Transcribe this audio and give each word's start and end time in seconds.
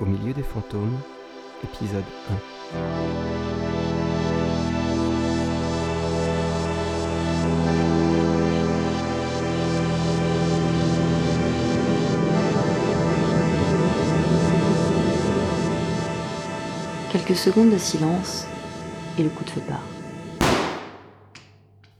Au 0.00 0.06
milieu 0.06 0.32
des 0.32 0.42
fantômes, 0.42 0.98
épisode 1.62 2.04
1. 2.30 2.36
Quelques 17.12 17.36
secondes 17.36 17.70
de 17.70 17.76
silence 17.76 18.46
et 19.18 19.22
le 19.22 19.28
coup 19.28 19.44
de 19.44 19.50
feu 19.50 19.60
part. 19.68 19.84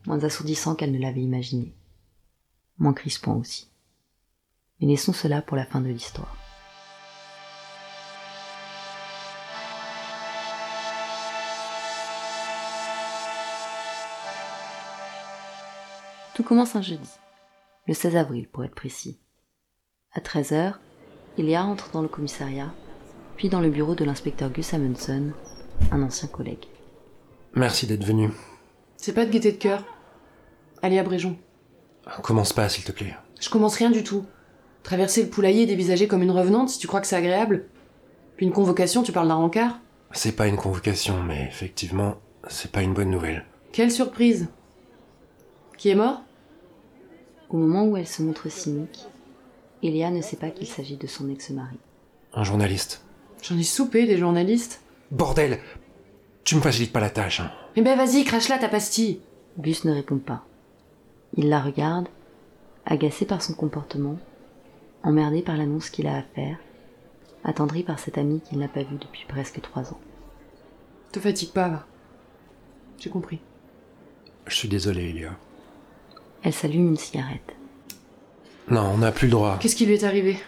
Moins 0.06 0.24
assourdissant 0.24 0.74
qu'elle 0.74 0.92
ne 0.92 0.98
l'avait 0.98 1.20
imaginé. 1.20 1.74
Moins 2.78 2.94
crispant 2.94 3.36
aussi. 3.36 3.68
Mais 4.80 4.86
laissons 4.86 5.12
cela 5.12 5.42
pour 5.42 5.58
la 5.58 5.66
fin 5.66 5.82
de 5.82 5.88
l'histoire. 5.88 6.39
Tout 16.40 16.46
commence 16.46 16.74
un 16.74 16.80
jeudi, 16.80 17.10
le 17.86 17.92
16 17.92 18.16
avril 18.16 18.48
pour 18.48 18.64
être 18.64 18.74
précis. 18.74 19.20
À 20.14 20.20
13h, 20.20 20.72
Ilia 21.36 21.66
entre 21.66 21.90
dans 21.90 22.00
le 22.00 22.08
commissariat, 22.08 22.72
puis 23.36 23.50
dans 23.50 23.60
le 23.60 23.68
bureau 23.68 23.94
de 23.94 24.06
l'inspecteur 24.06 24.48
Gus 24.48 24.72
Amundsen, 24.72 25.34
un 25.92 26.00
ancien 26.00 26.28
collègue. 26.28 26.64
Merci 27.52 27.86
d'être 27.86 28.06
venu. 28.06 28.30
C'est 28.96 29.12
pas 29.12 29.26
de 29.26 29.30
gaieté 29.30 29.52
de 29.52 29.58
cœur. 29.58 29.84
Allez 30.80 30.98
à 30.98 31.02
Bréjon. 31.02 31.36
Commence 32.22 32.54
pas, 32.54 32.70
s'il 32.70 32.84
te 32.84 32.92
plaît. 32.92 33.14
Je 33.38 33.50
commence 33.50 33.76
rien 33.76 33.90
du 33.90 34.02
tout. 34.02 34.24
Traverser 34.82 35.22
le 35.24 35.28
poulailler 35.28 35.64
et 35.64 35.66
dévisager 35.66 36.08
comme 36.08 36.22
une 36.22 36.30
revenante 36.30 36.70
si 36.70 36.78
tu 36.78 36.86
crois 36.86 37.02
que 37.02 37.06
c'est 37.06 37.16
agréable. 37.16 37.66
Puis 38.38 38.46
une 38.46 38.52
convocation, 38.52 39.02
tu 39.02 39.12
parles 39.12 39.28
d'un 39.28 39.34
rencard 39.34 39.78
C'est 40.12 40.36
pas 40.36 40.46
une 40.46 40.56
convocation, 40.56 41.22
mais 41.22 41.44
effectivement, 41.46 42.14
c'est 42.48 42.72
pas 42.72 42.80
une 42.80 42.94
bonne 42.94 43.10
nouvelle. 43.10 43.44
Quelle 43.72 43.92
surprise 43.92 44.48
Qui 45.76 45.90
est 45.90 45.94
mort? 45.94 46.22
Au 47.50 47.56
moment 47.56 47.84
où 47.84 47.96
elle 47.96 48.06
se 48.06 48.22
montre 48.22 48.48
cynique, 48.48 49.06
Elia 49.82 50.10
ne 50.10 50.22
sait 50.22 50.36
pas 50.36 50.50
qu'il 50.50 50.68
s'agit 50.68 50.96
de 50.96 51.08
son 51.08 51.28
ex-mari. 51.30 51.78
Un 52.32 52.44
journaliste. 52.44 53.04
J'en 53.42 53.58
ai 53.58 53.64
soupé 53.64 54.06
des 54.06 54.18
journalistes. 54.18 54.82
Bordel 55.10 55.58
Tu 56.44 56.54
me 56.54 56.60
facilites 56.60 56.92
pas 56.92 57.00
la 57.00 57.10
tâche, 57.10 57.40
hein. 57.40 57.50
Mais 57.76 57.82
ben 57.82 57.96
vas-y, 57.96 58.24
crache-la 58.24 58.58
ta 58.58 58.68
pastille 58.68 59.20
Gus 59.58 59.84
ne 59.84 59.92
répond 59.92 60.18
pas. 60.18 60.44
Il 61.36 61.48
la 61.48 61.60
regarde, 61.60 62.08
agacé 62.86 63.24
par 63.24 63.42
son 63.42 63.54
comportement, 63.54 64.18
emmerdé 65.02 65.42
par 65.42 65.56
l'annonce 65.56 65.90
qu'il 65.90 66.06
a 66.06 66.18
à 66.18 66.22
faire, 66.22 66.58
attendri 67.42 67.82
par 67.82 67.98
cet 67.98 68.16
ami 68.16 68.40
qu'il 68.40 68.58
n'a 68.58 68.68
pas 68.68 68.82
vu 68.82 68.96
depuis 68.96 69.24
presque 69.26 69.60
trois 69.60 69.90
ans. 69.92 70.00
Te 71.10 71.18
fatigue 71.18 71.50
pas, 71.50 71.68
va. 71.68 71.86
J'ai 72.98 73.10
compris. 73.10 73.40
Je 74.46 74.54
suis 74.54 74.68
désolé, 74.68 75.10
Elia. 75.10 75.36
Elle 76.42 76.52
s'allume 76.52 76.88
une 76.88 76.96
cigarette. 76.96 77.54
Non, 78.70 78.82
on 78.94 78.98
n'a 78.98 79.12
plus 79.12 79.26
le 79.26 79.32
droit. 79.32 79.58
Qu'est-ce 79.60 79.76
qui 79.76 79.86
lui 79.86 79.94
est 79.94 80.04
arrivé? 80.04 80.38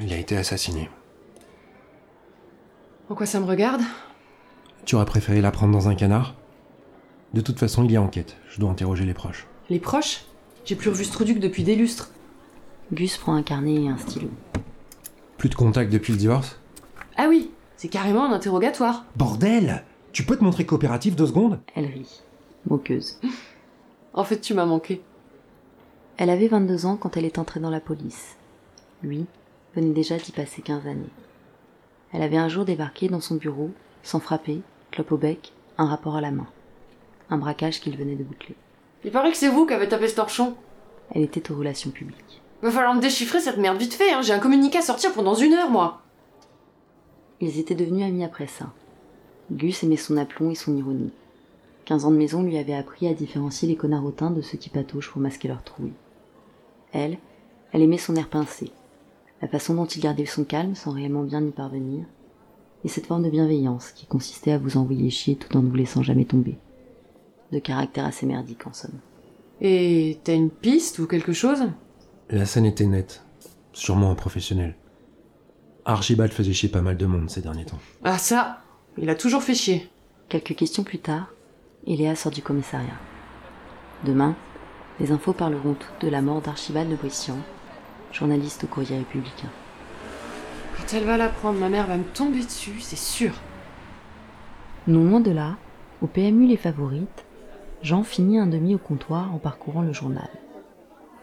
Il 0.00 0.12
a 0.12 0.18
été 0.18 0.36
assassiné. 0.36 0.88
En 3.08 3.14
quoi 3.14 3.26
ça 3.26 3.40
me 3.40 3.46
regarde? 3.46 3.82
Tu 4.84 4.94
aurais 4.94 5.04
préféré 5.04 5.40
la 5.40 5.50
prendre 5.50 5.72
dans 5.72 5.88
un 5.88 5.94
canard? 5.94 6.34
De 7.34 7.40
toute 7.40 7.58
façon, 7.58 7.84
il 7.84 7.92
y 7.92 7.96
a 7.96 8.02
enquête. 8.02 8.36
Je 8.48 8.60
dois 8.60 8.70
interroger 8.70 9.04
les 9.04 9.14
proches. 9.14 9.46
Les 9.68 9.80
proches? 9.80 10.24
J'ai 10.64 10.76
plus 10.76 10.90
revu 10.90 11.04
ce 11.04 11.12
truc 11.12 11.38
depuis 11.38 11.64
des 11.64 11.76
lustres. 11.76 12.10
Gus 12.92 13.16
prend 13.16 13.34
un 13.34 13.42
carnet 13.42 13.82
et 13.82 13.88
un 13.88 13.98
stylo. 13.98 14.30
Plus 15.38 15.48
de 15.48 15.54
contact 15.54 15.92
depuis 15.92 16.12
le 16.12 16.18
divorce? 16.18 16.58
Ah 17.16 17.26
oui, 17.28 17.50
c'est 17.76 17.88
carrément 17.88 18.24
un 18.24 18.32
interrogatoire. 18.32 19.04
Bordel 19.16 19.84
Tu 20.12 20.24
peux 20.24 20.36
te 20.36 20.44
montrer 20.44 20.64
coopératif 20.66 21.16
deux 21.16 21.26
secondes? 21.26 21.60
Elle 21.74 21.86
rit, 21.86 22.22
moqueuse. 22.68 23.18
En 24.16 24.24
fait, 24.24 24.40
tu 24.40 24.54
m'as 24.54 24.64
manqué. 24.64 25.02
Elle 26.16 26.30
avait 26.30 26.48
22 26.48 26.86
ans 26.86 26.96
quand 26.96 27.18
elle 27.18 27.26
est 27.26 27.38
entrée 27.38 27.60
dans 27.60 27.70
la 27.70 27.80
police. 27.80 28.36
Lui 29.02 29.26
venait 29.74 29.92
déjà 29.92 30.16
d'y 30.16 30.32
passer 30.32 30.62
15 30.62 30.86
années. 30.86 31.10
Elle 32.14 32.22
avait 32.22 32.38
un 32.38 32.48
jour 32.48 32.64
débarqué 32.64 33.08
dans 33.08 33.20
son 33.20 33.34
bureau, 33.34 33.70
sans 34.02 34.18
frapper, 34.18 34.62
clope 34.90 35.12
au 35.12 35.18
bec, 35.18 35.52
un 35.76 35.84
rapport 35.84 36.16
à 36.16 36.22
la 36.22 36.30
main. 36.30 36.46
Un 37.28 37.36
braquage 37.36 37.80
qu'il 37.80 37.98
venait 37.98 38.16
de 38.16 38.24
boucler. 38.24 38.56
Il 39.04 39.10
paraît 39.10 39.32
que 39.32 39.36
c'est 39.36 39.50
vous 39.50 39.66
qui 39.66 39.74
avez 39.74 39.88
tapé 39.88 40.08
ce 40.08 40.14
torchon. 40.14 40.56
Elle 41.10 41.22
était 41.22 41.52
aux 41.52 41.56
relations 41.56 41.90
publiques. 41.90 42.40
Va 42.62 42.70
falloir 42.70 42.94
me 42.94 43.02
déchiffrer 43.02 43.40
cette 43.40 43.58
merde 43.58 43.76
vite 43.76 43.92
fait, 43.92 44.12
hein. 44.12 44.22
j'ai 44.22 44.32
un 44.32 44.38
communiqué 44.38 44.78
à 44.78 44.82
sortir 44.82 45.12
pendant 45.12 45.34
une 45.34 45.52
heure, 45.52 45.70
moi. 45.70 46.00
Ils 47.42 47.58
étaient 47.58 47.74
devenus 47.74 48.06
amis 48.06 48.24
après 48.24 48.46
ça. 48.46 48.72
Gus 49.52 49.84
aimait 49.84 49.96
son 49.96 50.16
aplomb 50.16 50.50
et 50.50 50.54
son 50.54 50.74
ironie. 50.74 51.12
15 51.86 52.04
ans 52.04 52.10
de 52.10 52.16
maison 52.16 52.42
lui 52.42 52.58
avaient 52.58 52.74
appris 52.74 53.06
à 53.06 53.14
différencier 53.14 53.68
les 53.68 53.76
connards 53.76 54.04
hautains 54.04 54.32
de 54.32 54.42
ceux 54.42 54.58
qui 54.58 54.70
patauchent 54.70 55.10
pour 55.10 55.22
masquer 55.22 55.46
leur 55.46 55.62
trouille. 55.62 55.92
Elle, 56.92 57.18
elle 57.72 57.82
aimait 57.82 57.96
son 57.96 58.16
air 58.16 58.28
pincé, 58.28 58.72
la 59.40 59.46
façon 59.46 59.74
dont 59.74 59.86
il 59.86 60.02
gardait 60.02 60.26
son 60.26 60.44
calme 60.44 60.74
sans 60.74 60.90
réellement 60.90 61.22
bien 61.22 61.44
y 61.44 61.52
parvenir, 61.52 62.04
et 62.84 62.88
cette 62.88 63.06
forme 63.06 63.22
de 63.22 63.30
bienveillance 63.30 63.92
qui 63.92 64.06
consistait 64.06 64.50
à 64.50 64.58
vous 64.58 64.76
envoyer 64.76 65.10
chier 65.10 65.36
tout 65.36 65.56
en 65.56 65.62
ne 65.62 65.68
vous 65.68 65.76
laissant 65.76 66.02
jamais 66.02 66.24
tomber. 66.24 66.58
De 67.52 67.60
caractère 67.60 68.04
assez 68.04 68.26
merdique 68.26 68.66
en 68.66 68.72
somme. 68.72 68.98
Et 69.60 70.18
t'as 70.24 70.34
une 70.34 70.50
piste 70.50 70.98
ou 70.98 71.06
quelque 71.06 71.32
chose? 71.32 71.68
La 72.30 72.46
scène 72.46 72.66
était 72.66 72.86
nette. 72.86 73.24
Sûrement 73.72 74.10
un 74.10 74.16
professionnel. 74.16 74.74
Archibald 75.84 76.32
faisait 76.32 76.52
chier 76.52 76.68
pas 76.68 76.82
mal 76.82 76.96
de 76.96 77.06
monde 77.06 77.30
ces 77.30 77.42
derniers 77.42 77.64
temps. 77.64 77.78
Ah 78.02 78.18
ça, 78.18 78.58
il 78.98 79.08
a 79.08 79.14
toujours 79.14 79.44
fait 79.44 79.54
chier. 79.54 79.88
Quelques 80.28 80.56
questions 80.56 80.82
plus 80.82 80.98
tard, 80.98 81.28
Eléa 81.86 82.16
sort 82.16 82.32
du 82.32 82.42
commissariat. 82.42 82.98
Demain, 84.04 84.34
les 84.98 85.12
infos 85.12 85.32
parleront 85.32 85.74
toutes 85.74 86.04
de 86.04 86.08
la 86.08 86.20
mort 86.20 86.40
d'Archibald 86.40 86.90
de 86.90 86.96
Brissan, 86.96 87.38
journaliste 88.12 88.64
au 88.64 88.66
courrier 88.66 88.98
républicain. 88.98 89.50
Quand 90.76 90.94
elle 90.94 91.04
va 91.04 91.16
l'apprendre, 91.16 91.60
ma 91.60 91.68
mère 91.68 91.86
va 91.86 91.96
me 91.96 92.04
tomber 92.04 92.42
dessus, 92.42 92.80
c'est 92.80 92.98
sûr. 92.98 93.32
Non 94.88 95.04
loin 95.04 95.20
de 95.20 95.30
là, 95.30 95.56
au 96.02 96.06
PMU 96.08 96.46
Les 96.46 96.56
Favorites, 96.56 97.24
Jean 97.82 98.02
finit 98.02 98.38
un 98.38 98.46
demi 98.46 98.74
au 98.74 98.78
comptoir 98.78 99.32
en 99.32 99.38
parcourant 99.38 99.82
le 99.82 99.92
journal. 99.92 100.28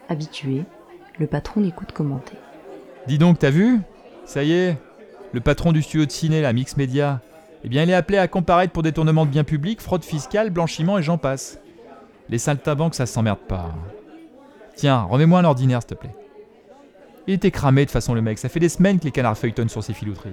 Habitué, 0.08 0.64
le 1.20 1.28
patron 1.28 1.60
l'écoute 1.62 1.92
commenter. 1.92 2.38
Dis 3.08 3.18
donc, 3.18 3.40
t'as 3.40 3.50
vu? 3.50 3.80
Ça 4.26 4.44
y 4.44 4.54
est, 4.54 4.78
le 5.34 5.42
patron 5.42 5.74
du 5.74 5.82
studio 5.82 6.06
de 6.06 6.12
ciné, 6.12 6.42
la 6.42 6.54
Mix 6.54 6.78
Media, 6.78 7.22
eh 7.64 7.70
bien, 7.70 7.84
il 7.84 7.90
est 7.90 7.96
appelé 7.96 8.18
à 8.18 8.28
comparaître 8.28 8.74
pour 8.74 8.84
détournement 8.84 9.26
de 9.26 9.32
biens 9.32 9.44
publics, 9.44 9.82
fraude 9.82 10.04
fiscale, 10.04 10.50
blanchiment 10.50 10.98
et 10.98 11.04
j'en 11.04 11.18
passe. 11.18 11.60
Les 12.30 12.38
saltimbanques, 12.38 12.96
ça 12.96 13.06
s'emmerde 13.06 13.40
pas. 13.48 13.74
Tiens, 14.76 15.04
remets-moi 15.04 15.40
un 15.40 15.46
ordinaire, 15.46 15.82
s'il 15.82 15.90
te 15.90 15.94
plaît. 15.96 16.16
Il 17.28 17.36
était 17.36 17.52
cramé 17.52 17.86
de 17.86 17.92
façon 17.92 18.14
le 18.14 18.22
mec, 18.22 18.38
ça 18.38 18.50
fait 18.50 18.60
des 18.60 18.70
semaines 18.70 19.00
que 19.00 19.06
les 19.06 19.12
canards 19.12 19.38
feuilletonnent 19.38 19.70
sur 19.70 19.84
ses 19.84 19.94
filouteries. 19.94 20.32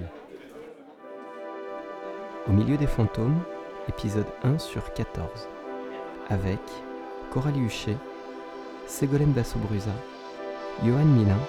Au 2.49 2.51
milieu 2.51 2.75
des 2.75 2.87
fantômes, 2.87 3.39
épisode 3.87 4.25
1 4.43 4.59
sur 4.59 4.91
14. 4.93 5.29
Avec 6.29 6.59
Coralie 7.31 7.61
Huchet, 7.61 7.95
Ségolène 8.87 9.31
Basso-Brusa, 9.31 9.91
Johan 10.83 11.05
Milin, 11.05 11.39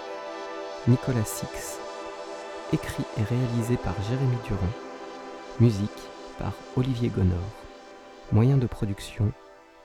Nicolas 0.87 1.25
Six. 1.25 1.79
Écrit 2.73 3.05
et 3.19 3.23
réalisé 3.25 3.77
par 3.77 3.95
Jérémy 4.09 4.37
Durand. 4.47 4.92
Musique 5.61 5.91
par 6.39 6.53
Olivier 6.77 7.09
Gonor. 7.11 7.37
Moyen 8.33 8.57
de 8.57 8.67
production, 8.67 9.33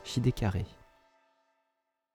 JD 0.05 0.33
Carré. 0.33 0.65